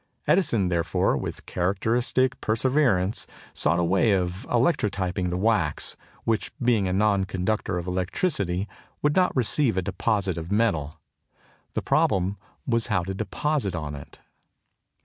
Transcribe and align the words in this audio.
Edison, 0.25 0.69
therefore, 0.69 1.15
with 1.15 1.45
characteristic 1.45 2.41
perseverance, 2.41 3.27
sought 3.53 3.77
a 3.77 3.83
way 3.83 4.13
of 4.13 4.47
electrotyping 4.49 5.29
the 5.29 5.37
wax, 5.37 5.95
which, 6.23 6.51
being 6.59 6.87
a 6.87 6.91
non 6.91 7.23
conductor 7.25 7.77
of 7.77 7.85
electricity, 7.85 8.67
would 9.03 9.15
not 9.15 9.35
receive 9.35 9.77
a 9.77 9.83
deposit 9.83 10.39
of 10.39 10.51
metal. 10.51 10.99
The 11.73 11.83
problem 11.83 12.37
was 12.65 12.87
how 12.87 13.03
to 13.03 13.13
deposit 13.13 13.75
on 13.75 13.93
it. 13.93 14.17